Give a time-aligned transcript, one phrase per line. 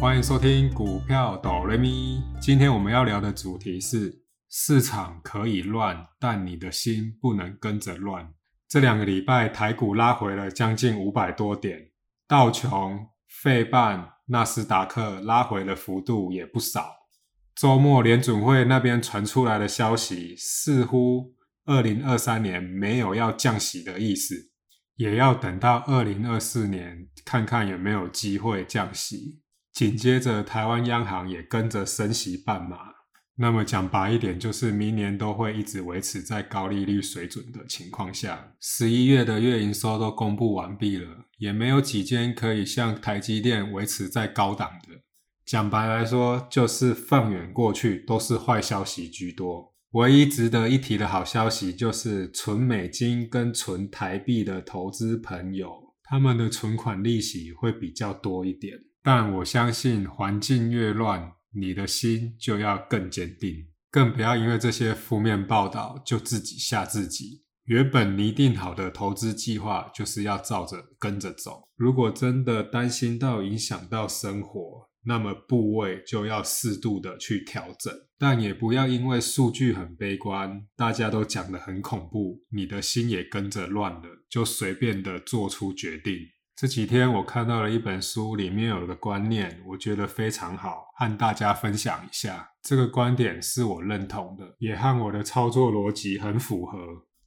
[0.00, 2.22] 欢迎收听股票哆来咪。
[2.40, 8.32] 今天我们要聊的主题是：市场可以乱，但你的心不能跟着乱。
[8.66, 11.90] 这两个礼拜，台股拉回了将近五百多点，
[12.26, 16.96] 道琼、费半、纳斯达克拉回的幅度也不少。
[17.54, 21.34] 周末联准会那边传出来的消息，似乎
[21.66, 24.34] 二零二三年没有要降息的意思，
[24.96, 29.42] 也要等到二零二四年看看有没有机会降息。
[29.80, 32.76] 紧接着，台湾央行也跟着升息半码。
[33.38, 38.52] 那么讲白一点，就是明年都会一直维持在高利率水准的情况下。
[38.60, 45.00] 十一月的月营收都公布完毕了，也没有几间可以像台积电维持在高档的。
[45.46, 49.72] 讲白来说，就是放远过去都是坏消息居多。
[49.92, 58.74] 唯一值得一提的好消息，就是存美金跟存台币的投资朋友，他们的存款利息会比较多一点。
[59.02, 63.68] 但我相信，环境越乱，你的心就要更坚定。
[63.90, 67.42] 更不要因为这些负面报道就自己吓自己。
[67.64, 71.62] 原本拟定好的投资计划，就是要照着跟着走。
[71.76, 77.92] 如果真的担心到影响到生活，那么部位就要适度的去调整。
[78.18, 86.14] 但也不要因为数据很悲观，大家都讲得很恐怖，你的心也跟着乱了，就随便的做出决定。
[86.60, 92.50] 这几天我看到了一本书，里面有个观念，我觉得非常好，和大家分享一下。
[92.62, 96.78] 这个观点是我认同的，也和我的操作逻辑很符合。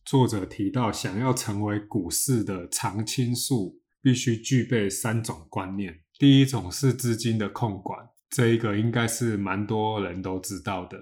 [0.06, 6.02] 作者提到，想要成为股市的常青树，必须具备三种观念。
[6.20, 11.00] 第一种是资金的控管，这一个应该是蛮多人都知道的。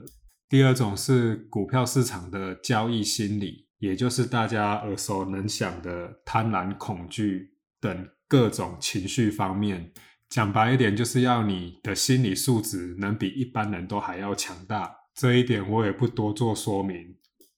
[0.48, 8.08] 第二种是股票市场的交易心理，也就是大家耳熟能详的贪婪、恐惧等。
[8.32, 9.92] 各种情绪方面，
[10.30, 14.90] 讲白一点，就是要你的心理素质能比一般人都还要强大。
[15.14, 17.18] 这一点我也不多做说明。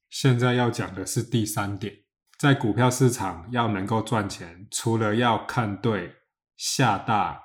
[0.10, 1.94] 现在要讲的是第三点，
[2.40, 6.12] 在股票市场要能够赚钱，除了要看对、
[6.58, 7.40] 下大、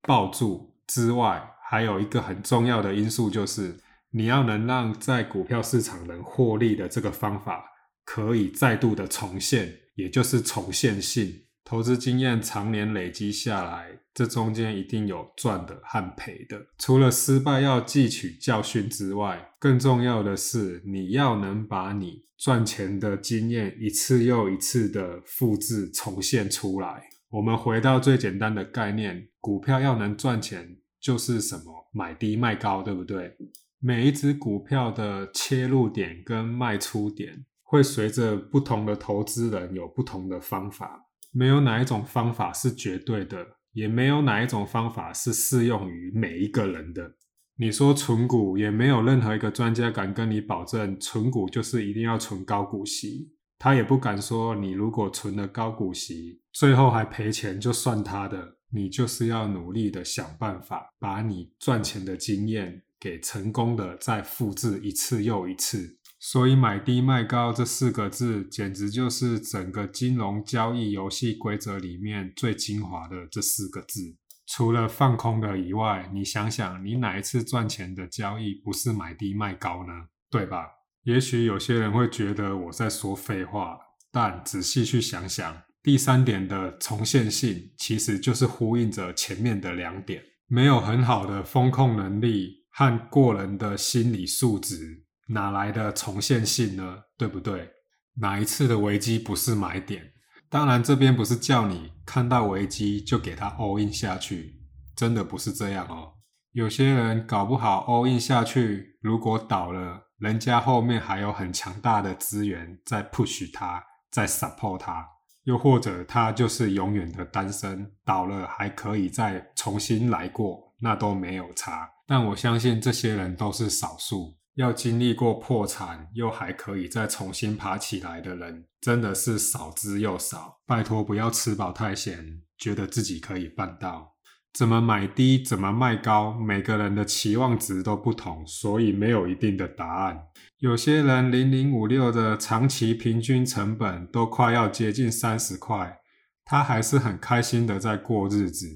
[0.00, 3.76] 抱住之外，还有一个很重要的因素，就是
[4.12, 7.62] 你要能让在股票市场能获利的这个方法
[8.06, 11.44] 可以再度的重现，也就是重现性。
[11.64, 16.66] 投资经验常年累积下来，这中间一定有赚的和赔的。
[16.78, 27.02] 除了失败要汲取教训之外，更重要的是你要能把你赚钱的经验一次又一次的复制重现出来。
[27.28, 33.36] 我们回到最简单的概念，股票要能赚钱，就是什么买低卖高，对不对？
[33.78, 41.06] 每一只股票的切入点跟卖出点，会随着不同的投资人有不同的方法。
[41.30, 47.14] 没有哪一种方法是绝对的，也没有哪一种方法是适用于每一个人的。
[47.56, 58.56] 你说存股，也没有任何一个专家敢跟你保证存股就是一定要存高股息，他也不敢说你如果存了高股息，最后还赔钱就算他的。
[58.72, 65.98] 你就是要努力的想办法，把你赚钱的经验给成功的再复制一次又一次。
[66.22, 74.16] 所以买低卖高这四个字，简直就是整个金融交易游戏规则里面最精华的这四个字。
[74.46, 79.92] 除了放空的以外，你想想，你哪一次赚钱的交易不是买低卖高呢？
[80.30, 80.66] 对吧？
[81.04, 83.78] 也许有些人会觉得我在说废话，
[84.12, 90.22] 但仔细去想想，第三点的重现性，其实就是呼应着前面的两点。
[90.46, 95.06] 没有很好的风控能力和过人的心理素质。
[95.32, 96.98] 哪来的重现性呢？
[97.16, 97.70] 对不对？
[98.16, 100.12] 哪一次的危机不是买点？
[100.48, 104.60] 当然，这边不是叫你看到危机就给它 all in 下去，
[104.96, 106.14] 真的不是这样哦。
[106.52, 115.06] 有些人搞不好 all in 下去，如果倒了，人家后面还有很强大的资源在 push 他，在 support 他，
[115.44, 121.88] 又或者他就是永远的单身，倒了还可以再重新来过，那都没有差。
[122.08, 124.39] 但我相信这些人都是少数。
[124.60, 130.58] 要经历过破产又还可以再重新爬起来的人，真的是少之又少。
[130.66, 134.16] 拜托，不要吃饱太闲，觉得自己可以办到。
[134.52, 140.24] 怎么买低，怎么卖高，每个人的期望值都不同，所以没有一定的答案。
[140.58, 146.00] 有些人零零五六的长期平均成本都快要接近三十块，
[146.44, 148.66] 他还是很开心的在过日子，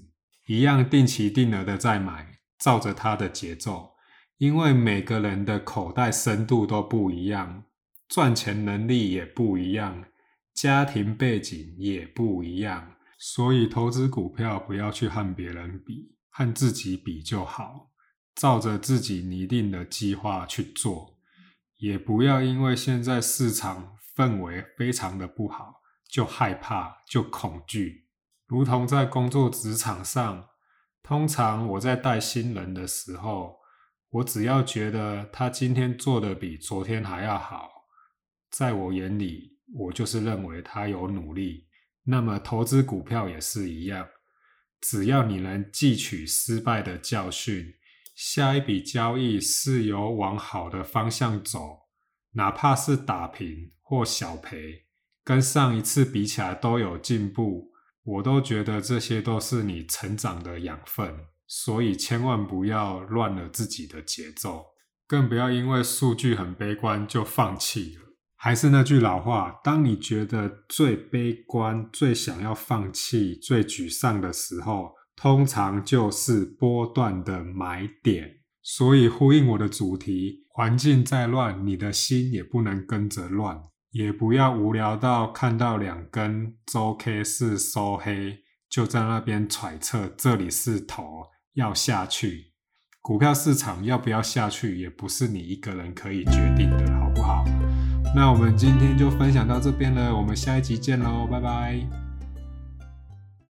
[0.47, 3.94] 一样定期定额的在买，照着他的节奏。
[4.39, 7.65] 因为每个人的口袋深度都不一样，
[8.09, 10.05] 赚钱能力也不一样，
[10.53, 17.91] 家庭背景也不一样，所以投资股票不要去和别人比，和自己比就好，
[18.35, 21.17] 照着自己拟定的计划去做，
[21.79, 28.09] 也不要因为现在市场氛围非常的不好，就害怕就恐惧。
[28.47, 30.49] 如同在工作职场上，
[31.03, 33.57] 通常我在带新人的时候，
[34.15, 37.69] 我只要觉得他今天做的比昨天还要好，
[38.49, 41.67] 在我眼里，我就是认为他有努力。
[42.05, 44.07] 那么投资股票也是一样，
[44.81, 47.75] 只要你能汲取失败的教训，
[48.15, 51.89] 下一笔交易是有往好的方向走，
[52.35, 54.85] 哪怕是打平或小赔，
[55.25, 57.73] 跟上一次比起来都有进步，
[58.05, 61.27] 我都觉得这些都是你成长的养分。
[61.57, 64.65] 所以千万不要乱了自己的节奏，
[65.07, 68.01] 更不要因为数据很悲观就放弃了。
[68.35, 78.41] 还是那句老话，当你觉得最悲观、最想要放弃、最沮丧的时候，通常就是波段的买点。
[78.61, 83.63] 所以呼应我的主题：环境再乱，你的心也不能跟着乱。
[83.93, 91.23] 也不要无聊到看到两根周 K 是收黑，就在那边揣测这里是头
[91.55, 92.53] 要下去。
[93.01, 97.45] 股票市场要不要下去，也不是你一个人可以决定的，好不好？
[98.15, 102.04] 那我们今天就分享到这边了，我们下一集见喽，拜拜。